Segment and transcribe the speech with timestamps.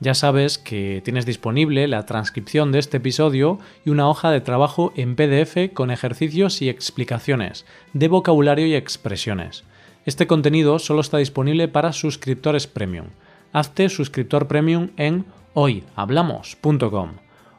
[0.00, 4.92] ya sabes que tienes disponible la transcripción de este episodio y una hoja de trabajo
[4.96, 9.64] en PDF con ejercicios y explicaciones de vocabulario y expresiones.
[10.06, 13.06] Este contenido solo está disponible para suscriptores premium.
[13.52, 17.10] Hazte suscriptor premium en hoyhablamos.com.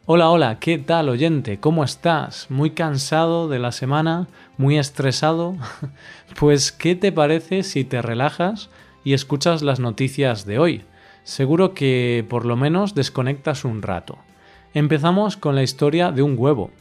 [0.06, 1.60] Hola, hola, ¿qué tal oyente?
[1.60, 2.48] ¿Cómo estás?
[2.50, 4.28] ¿Muy cansado de la semana?
[4.58, 5.56] ¿Muy estresado?
[6.40, 8.70] Pues, ¿qué te parece si te relajas
[9.04, 10.86] y escuchas las noticias de hoy?
[11.30, 14.18] Seguro que por lo menos desconectas un rato.
[14.74, 16.72] Empezamos con la historia de un huevo.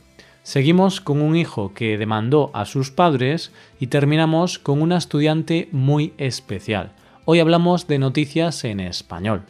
[0.43, 6.15] Seguimos con un hijo que demandó a sus padres y terminamos con una estudiante muy
[6.17, 6.93] especial.
[7.27, 9.43] Hoy hablamos de noticias en español.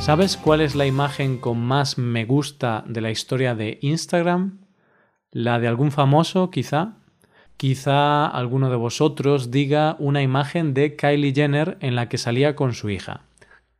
[0.00, 4.58] ¿Sabes cuál es la imagen con más me gusta de la historia de Instagram?
[5.30, 6.96] ¿La de algún famoso, quizá?
[7.56, 12.74] Quizá alguno de vosotros diga una imagen de Kylie Jenner en la que salía con
[12.74, 13.22] su hija.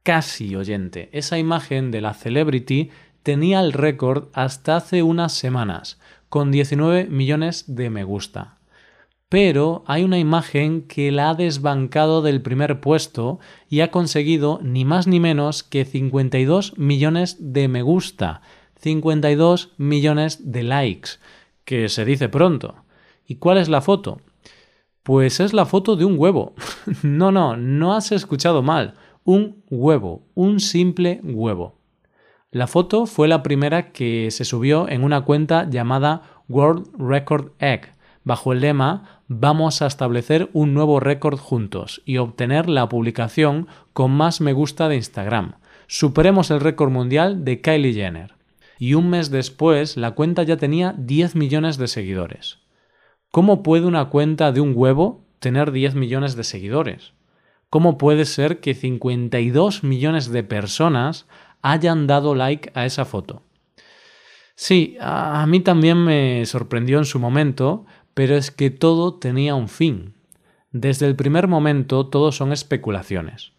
[0.02, 2.90] Casi oyente, esa imagen de la celebrity
[3.22, 8.56] tenía el récord hasta hace unas semanas, con 19 millones de me gusta.
[9.28, 14.84] Pero hay una imagen que la ha desbancado del primer puesto y ha conseguido ni
[14.84, 18.42] más ni menos que 52 millones de me gusta,
[18.80, 21.12] 52 millones de likes,
[21.64, 22.74] que se dice pronto.
[23.26, 24.20] ¿Y cuál es la foto?
[25.02, 26.54] Pues es la foto de un huevo.
[27.02, 28.94] no, no, no has escuchado mal.
[29.24, 31.76] Un huevo, un simple huevo.
[32.50, 37.94] La foto fue la primera que se subió en una cuenta llamada World Record Egg,
[38.24, 44.10] bajo el lema Vamos a establecer un nuevo récord juntos y obtener la publicación con
[44.10, 45.54] más me gusta de Instagram.
[45.86, 48.34] Superemos el récord mundial de Kylie Jenner.
[48.78, 52.58] Y un mes después la cuenta ya tenía 10 millones de seguidores.
[53.32, 57.14] ¿Cómo puede una cuenta de un huevo tener 10 millones de seguidores?
[57.70, 61.26] ¿Cómo puede ser que 52 millones de personas
[61.62, 63.42] hayan dado like a esa foto?
[64.54, 69.70] Sí, a mí también me sorprendió en su momento, pero es que todo tenía un
[69.70, 70.12] fin.
[70.70, 73.52] Desde el primer momento todo son especulaciones.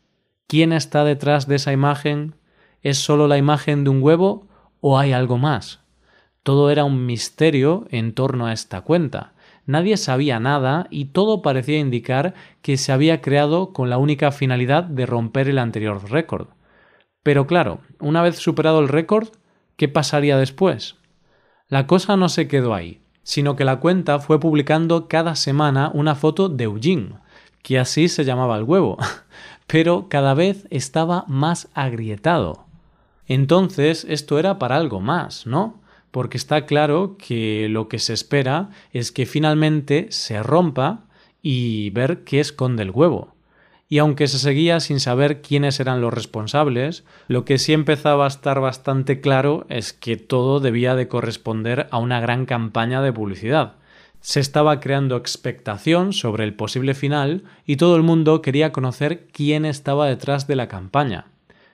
[0.46, 2.36] ¿Quién está detrás de esa imagen?
[2.84, 4.48] ¿Es solo la imagen de un huevo
[4.82, 5.80] o hay algo más?
[6.44, 9.34] Todo era un misterio en torno a esta cuenta
[9.66, 14.84] nadie sabía nada y todo parecía indicar que se había creado con la única finalidad
[14.84, 16.48] de romper el anterior récord.
[17.24, 19.30] Pero claro, una vez superado el récord,
[19.78, 20.98] ¿qué pasaría después?
[21.70, 26.16] La cosa no se quedó ahí, sino que la cuenta fue publicando cada semana una
[26.16, 27.16] foto de Eugene,
[27.62, 28.98] que así se llamaba el huevo,
[29.68, 32.66] pero cada vez estaba más agrietado.
[33.26, 35.82] Entonces esto era para algo más, ¿no?
[36.14, 41.06] Porque está claro que lo que se espera es que finalmente se rompa
[41.42, 43.34] y ver qué esconde el huevo.
[43.90, 48.28] Y aunque se seguía sin saber quiénes eran los responsables, lo que sí empezaba a
[48.28, 53.74] estar bastante claro es que todo debía de corresponder a una gran campaña de publicidad.
[54.22, 59.66] Se estaba creando expectación sobre el posible final y todo el mundo quería conocer quién
[59.66, 61.33] estaba detrás de la campaña.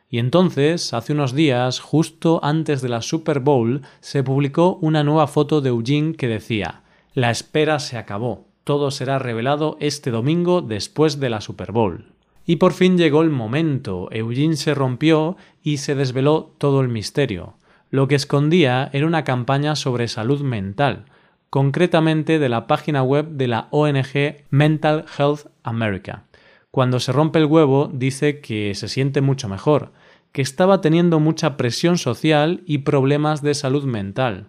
[0.10, 5.28] Y entonces, hace unos días, justo antes de la Super Bowl, se publicó una nueva
[5.28, 6.82] foto de Eugene que decía
[7.14, 8.48] La espera se acabó.
[8.64, 12.06] Todo será revelado este domingo después de la Super Bowl.
[12.48, 14.10] Y por fin llegó el momento.
[14.12, 17.54] Eugene se rompió y se desveló todo el misterio.
[17.92, 21.06] Lo que escondía era una campaña sobre salud mental,
[21.52, 26.24] concretamente de la página web de la ONG Mental Health America.
[26.72, 29.92] Cuando se rompe el huevo dice que se siente mucho mejor,
[30.32, 34.48] que estaba teniendo mucha presión social y problemas de salud mental.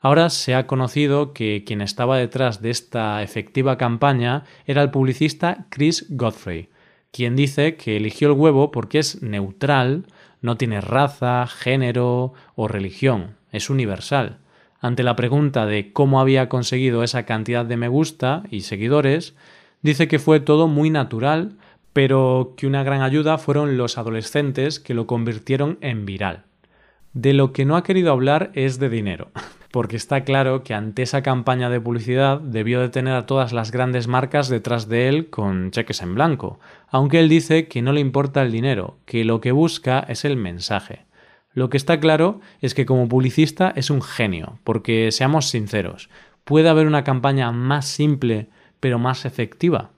[0.00, 5.66] Ahora se ha conocido que quien estaba detrás de esta efectiva campaña era el publicista
[5.70, 6.68] Chris Godfrey,
[7.10, 10.06] quien dice que eligió el huevo porque es neutral,
[10.42, 14.38] no tiene raza, género o religión, es universal.
[14.80, 19.34] Ante la pregunta de cómo había conseguido esa cantidad de me gusta y seguidores,
[19.82, 21.56] dice que fue todo muy natural
[21.96, 26.44] pero que una gran ayuda fueron los adolescentes que lo convirtieron en viral.
[27.14, 29.30] De lo que no ha querido hablar es de dinero,
[29.72, 33.72] porque está claro que ante esa campaña de publicidad debió de tener a todas las
[33.72, 36.60] grandes marcas detrás de él con cheques en blanco,
[36.90, 40.36] aunque él dice que no le importa el dinero, que lo que busca es el
[40.36, 41.06] mensaje.
[41.54, 46.10] Lo que está claro es que como publicista es un genio, porque seamos sinceros,
[46.44, 48.50] ¿puede haber una campaña más simple
[48.80, 49.92] pero más efectiva?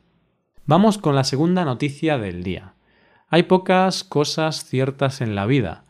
[0.68, 2.74] Vamos con la segunda noticia del día.
[3.28, 5.84] Hay pocas cosas ciertas en la vida,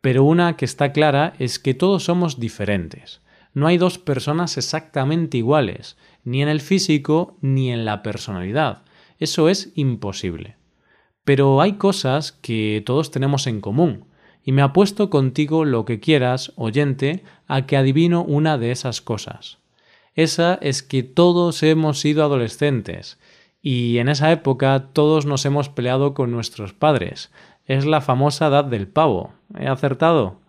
[0.00, 3.20] pero una que está clara es que todos somos diferentes.
[3.52, 8.84] No hay dos personas exactamente iguales, ni en el físico ni en la personalidad.
[9.18, 10.56] Eso es imposible.
[11.24, 14.06] Pero hay cosas que todos tenemos en común,
[14.42, 19.58] y me apuesto contigo lo que quieras, oyente, a que adivino una de esas cosas.
[20.14, 23.18] Esa es que todos hemos sido adolescentes,
[23.62, 27.30] y en esa época todos nos hemos peleado con nuestros padres.
[27.64, 29.32] Es la famosa edad del pavo.
[29.56, 30.40] ¿He acertado?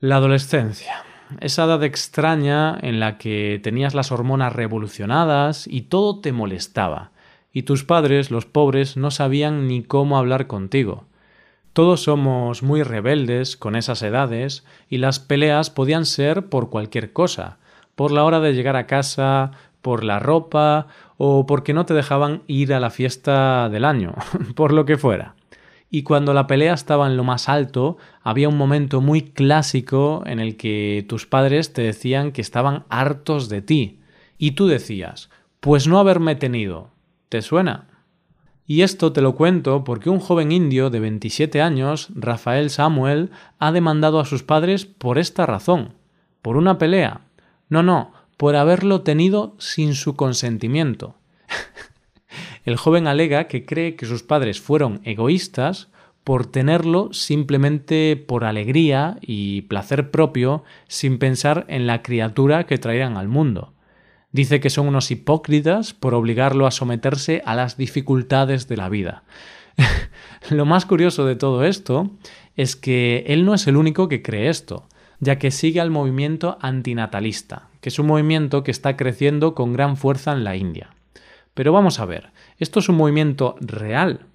[0.00, 1.04] La adolescencia.
[1.40, 7.12] Esa edad extraña en la que tenías las hormonas revolucionadas y todo te molestaba,
[7.52, 11.06] y tus padres, los pobres, no sabían ni cómo hablar contigo.
[11.72, 17.58] Todos somos muy rebeldes con esas edades y las peleas podían ser por cualquier cosa,
[17.94, 19.52] por la hora de llegar a casa,
[19.82, 24.14] por la ropa o porque no te dejaban ir a la fiesta del año,
[24.54, 25.34] por lo que fuera.
[25.90, 30.40] Y cuando la pelea estaba en lo más alto, había un momento muy clásico en
[30.40, 34.00] el que tus padres te decían que estaban hartos de ti.
[34.36, 35.30] Y tú decías,
[35.60, 36.90] pues no haberme tenido.
[37.28, 37.88] ¿Te suena?
[38.66, 43.30] Y esto te lo cuento porque un joven indio de 27 años, Rafael Samuel,
[43.60, 45.94] ha demandado a sus padres por esta razón.
[46.42, 47.20] ¿Por una pelea?
[47.68, 51.16] No, no, por haberlo tenido sin su consentimiento.
[52.64, 55.88] El joven alega que cree que sus padres fueron egoístas
[56.24, 63.16] por tenerlo simplemente por alegría y placer propio sin pensar en la criatura que traerán
[63.16, 63.72] al mundo.
[64.32, 69.22] Dice que son unos hipócritas por obligarlo a someterse a las dificultades de la vida.
[70.50, 72.10] Lo más curioso de todo esto
[72.56, 74.88] es que él no es el único que cree esto,
[75.20, 79.96] ya que sigue al movimiento antinatalista, que es un movimiento que está creciendo con gran
[79.96, 80.90] fuerza en la India.
[81.54, 84.26] Pero vamos a ver, ¿esto es un movimiento real?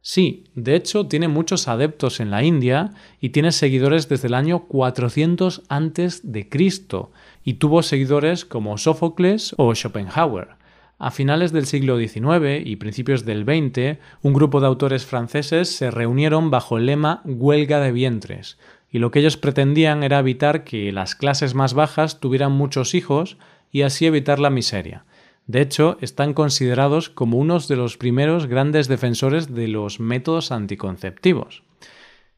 [0.00, 2.90] Sí, de hecho tiene muchos adeptos en la India
[3.20, 7.12] y tiene seguidores desde el año 400 antes de Cristo
[7.44, 10.56] y tuvo seguidores como Sófocles o Schopenhauer.
[10.98, 15.92] A finales del siglo XIX y principios del XX, un grupo de autores franceses se
[15.92, 18.58] reunieron bajo el lema huelga de vientres,
[18.90, 23.36] y lo que ellos pretendían era evitar que las clases más bajas tuvieran muchos hijos
[23.70, 25.04] y así evitar la miseria.
[25.46, 31.62] De hecho, están considerados como unos de los primeros grandes defensores de los métodos anticonceptivos.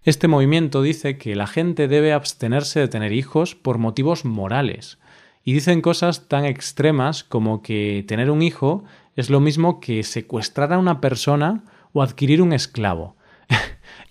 [0.02, 4.98] Este movimiento dice que la gente debe abstenerse de tener hijos por motivos morales,
[5.44, 8.84] y dicen cosas tan extremas como que tener un hijo
[9.16, 13.16] es lo mismo que secuestrar a una persona o adquirir un esclavo,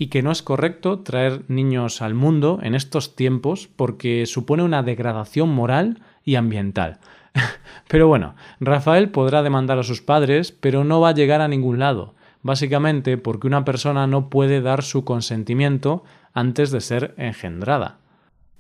[0.02, 4.82] y que no es correcto traer niños al mundo en estos tiempos porque supone una
[4.82, 7.00] degradación moral y ambiental.
[7.90, 11.80] Pero bueno, Rafael podrá demandar a sus padres, pero no va a llegar a ningún
[11.80, 16.04] lado, básicamente porque una persona no puede dar su consentimiento
[16.34, 17.98] antes de ser engendrada.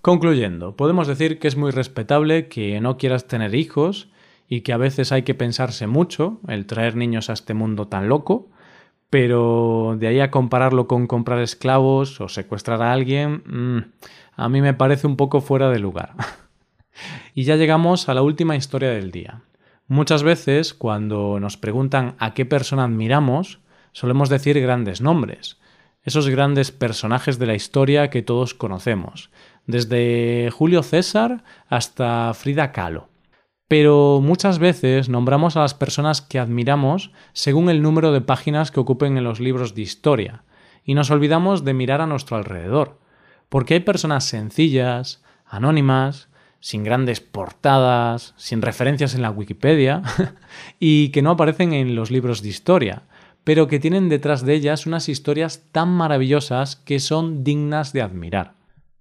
[0.02, 4.10] Concluyendo, podemos decir que es muy respetable que no quieras tener hijos
[4.48, 8.10] y que a veces hay que pensarse mucho el traer niños a este mundo tan
[8.10, 8.50] loco,
[9.10, 13.78] pero de ahí a compararlo con comprar esclavos o secuestrar a alguien, mm,
[14.36, 16.14] a mí me parece un poco fuera de lugar.
[17.34, 19.42] y ya llegamos a la última historia del día.
[19.88, 23.60] Muchas veces, cuando nos preguntan a qué persona admiramos,
[23.92, 25.60] solemos decir grandes nombres,
[26.04, 29.32] esos grandes personajes de la historia que todos conocemos,
[29.66, 33.09] desde Julio César hasta Frida Kahlo.
[33.70, 38.80] Pero muchas veces nombramos a las personas que admiramos según el número de páginas que
[38.80, 40.44] ocupen en los libros de historia,
[40.84, 43.00] y nos olvidamos de mirar a nuestro alrededor,
[43.48, 50.02] porque hay personas sencillas, anónimas, sin grandes portadas, sin referencias en la Wikipedia,
[50.80, 53.04] y que no aparecen en los libros de historia,
[53.44, 58.56] pero que tienen detrás de ellas unas historias tan maravillosas que son dignas de admirar.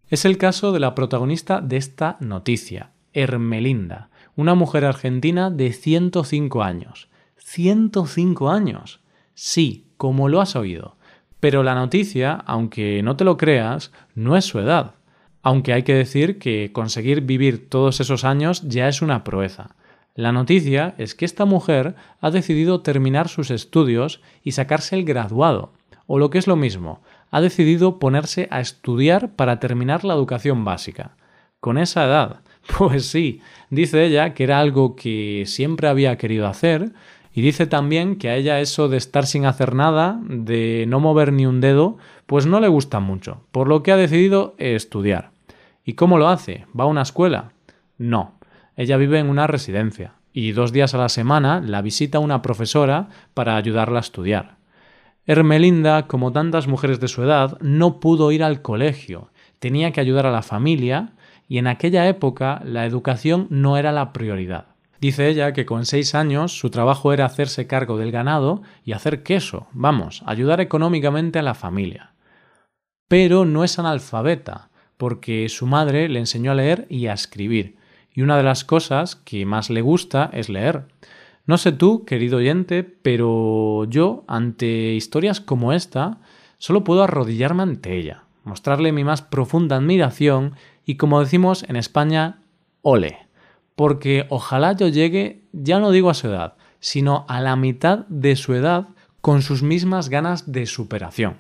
[0.09, 6.63] Es el caso de la protagonista de esta noticia, Hermelinda, una mujer argentina de 105
[6.63, 7.09] años.
[7.45, 9.01] ¡105 años!
[9.35, 10.97] Sí, como lo has oído.
[11.41, 14.95] Pero la noticia, aunque no te lo creas, no es su edad.
[15.43, 19.75] Aunque hay que decir que conseguir vivir todos esos años ya es una proeza.
[20.15, 25.73] La noticia es que esta mujer ha decidido terminar sus estudios y sacarse el graduado,
[26.07, 27.03] o lo que es lo mismo,
[27.33, 31.17] ha decidido ponerse a estudiar para terminar la educación básica.
[31.59, 32.41] Con esa edad,
[32.77, 36.93] Pues sí, dice ella que era algo que siempre había querido hacer
[37.35, 41.33] y dice también que a ella eso de estar sin hacer nada, de no mover
[41.33, 41.97] ni un dedo,
[42.27, 45.31] pues no le gusta mucho, por lo que ha decidido estudiar.
[45.85, 46.67] ¿Y cómo lo hace?
[46.79, 47.53] ¿Va a una escuela?
[47.97, 48.35] No,
[48.77, 53.09] ella vive en una residencia y dos días a la semana la visita una profesora
[53.35, 54.57] para ayudarla a estudiar.
[55.27, 60.27] Hermelinda, como tantas mujeres de su edad, no pudo ir al colegio, tenía que ayudar
[60.27, 61.13] a la familia
[61.49, 64.67] y en aquella época la educación no era la prioridad.
[65.01, 69.23] Dice ella que con seis años su trabajo era hacerse cargo del ganado y hacer
[69.23, 72.13] queso, vamos, ayudar económicamente a la familia.
[73.07, 77.77] Pero no es analfabeta, porque su madre le enseñó a leer y a escribir,
[78.13, 80.87] y una de las cosas que más le gusta es leer.
[81.47, 86.19] No sé tú, querido oyente, pero yo, ante historias como esta,
[86.59, 90.55] solo puedo arrodillarme ante ella, mostrarle mi más profunda admiración
[90.89, 92.41] y, como decimos en España,
[92.83, 93.19] ole.
[93.77, 98.35] Porque ojalá yo llegue, ya no digo a su edad, sino a la mitad de
[98.35, 98.89] su edad
[99.21, 101.37] con sus mismas ganas de superación.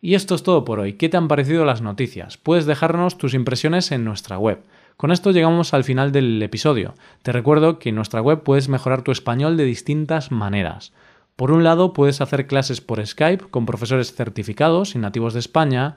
[0.00, 0.94] Y esto es todo por hoy.
[0.94, 2.36] ¿Qué te han parecido las noticias?
[2.36, 4.62] Puedes dejarnos tus impresiones en nuestra web
[4.96, 6.94] con esto llegamos al final del episodio.
[7.22, 10.92] Te recuerdo que en nuestra web puedes mejorar tu español de distintas maneras.
[11.34, 15.96] Por un lado, puedes hacer clases por Skype con profesores certificados y nativos de España.